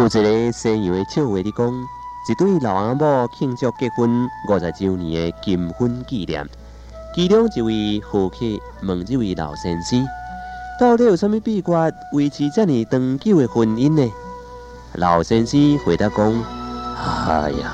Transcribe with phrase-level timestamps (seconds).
[0.00, 1.88] 有一个西洋的笑话伫讲，
[2.26, 6.48] 一对老阿母庆祝结婚五十周年的金婚纪念，
[7.14, 8.36] 其中一位好客
[8.82, 10.02] 问这位老先生，
[10.80, 14.10] 到底有啥物秘诀维持这么长久的婚姻呢？
[14.94, 16.32] 老先生回答讲：
[17.28, 17.70] 哎呀，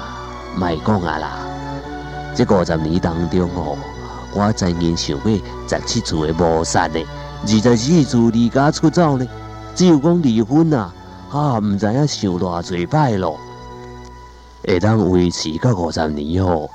[0.57, 1.39] 卖讲啊啦，
[2.35, 3.79] 这五十年当中哦，
[4.35, 7.01] 我真经想过十七次的谋杀呢，
[7.43, 9.25] 二十四次离家出走呢，
[9.77, 10.93] 只有讲离婚啊。
[11.37, 13.39] 啊，唔知影想偌侪摆咯，
[14.67, 16.67] 会当维持到五十年哦，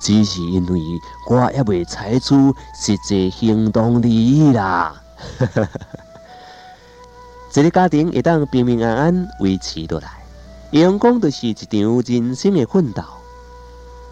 [0.00, 0.80] 只是因为
[1.28, 2.34] 我还未采取
[2.74, 4.94] 实际行动而已啦。
[7.54, 10.08] 一个家庭会当平平安安维持落来，
[10.70, 11.68] 阳光就是一场
[12.06, 13.02] 人生的奋斗。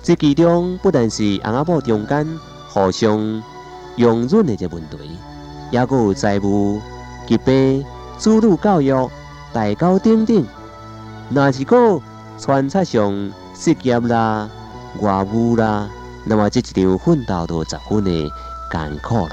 [0.02, 3.42] 这其中不但是翁仔某中间互相
[3.96, 4.98] 容忍的一个问题，
[5.70, 6.82] 也有财务、
[7.26, 7.82] 疾病、
[8.18, 8.92] 子女教育。
[9.56, 10.46] 大高顶顶，
[11.30, 11.98] 若是个
[12.38, 14.50] 穿插上失业啦、
[15.00, 15.88] 外务啦，
[16.26, 18.10] 那么这一场奋斗都十分的
[18.70, 19.30] 艰苦咯。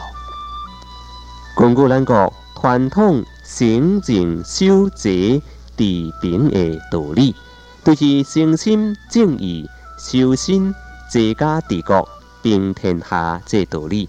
[1.57, 5.41] 根据咱国传统行正守节
[5.75, 5.83] 治
[6.21, 7.35] 平的道理，
[7.83, 10.73] 就是诚心正义、修身、
[11.11, 12.07] 治家治国、
[12.41, 14.07] 平天下这道理。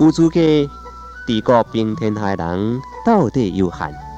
[0.00, 0.40] 有资格
[1.26, 4.09] 治国平天下的人，到底有限。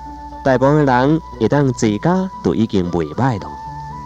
[0.45, 3.49] 大部分人会当自家都已经袂歹了。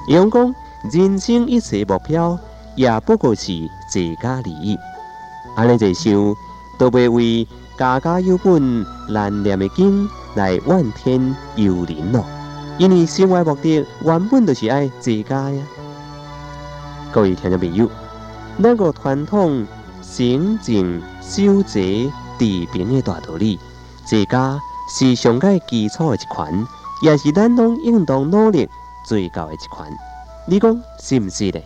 [0.09, 0.55] 用讲
[0.93, 2.39] 人生一切目标
[2.77, 3.53] 也不过是
[3.89, 4.79] 自家利益，
[5.57, 6.13] 安尼一想，
[6.79, 7.49] 都袂为
[7.79, 12.25] 家家有本难念的经来怨天尤人咯。
[12.79, 15.63] 因为生活目的原本就是爱自家呀。
[17.11, 17.91] 各位听众朋友，
[18.59, 19.67] 那个传统
[20.03, 22.05] 行正守节
[22.39, 23.59] 治平的大道理，
[24.05, 24.61] 自家。
[24.89, 26.67] 是上界基础的一环，
[27.03, 28.69] 也是咱拢应当努力
[29.09, 29.91] 追求的一环。
[30.47, 31.61] 你讲是毋是呢？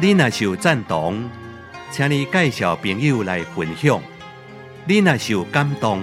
[0.00, 1.30] 你若是有赞同，
[1.90, 3.98] 请你介绍朋友来分享；
[4.84, 6.02] 你若是有感动。